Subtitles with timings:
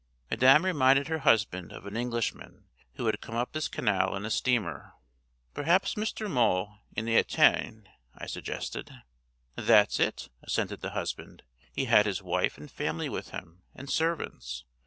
[0.31, 2.65] Madame reminded her husband of an Englishman
[2.95, 4.93] who had come up this canal in a steamer.
[5.53, 6.27] 'Perhaps Mr.
[6.27, 8.91] Moens in the Ytene,' I suggested.
[9.55, 11.43] 'That's it,' assented the husband.
[11.71, 14.65] 'He had his wife and family with him, and servants.